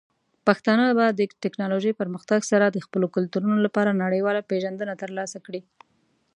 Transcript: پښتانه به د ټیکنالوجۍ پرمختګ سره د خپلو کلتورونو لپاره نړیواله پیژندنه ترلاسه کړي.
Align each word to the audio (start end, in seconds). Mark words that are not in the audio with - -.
پښتانه 0.47 0.85
به 0.97 1.05
د 1.19 1.21
ټیکنالوجۍ 1.43 1.91
پرمختګ 2.01 2.39
سره 2.51 2.65
د 2.69 2.77
خپلو 2.85 3.05
کلتورونو 3.15 3.57
لپاره 3.65 3.99
نړیواله 4.03 4.47
پیژندنه 4.49 4.93
ترلاسه 5.01 5.37
کړي. 5.45 5.61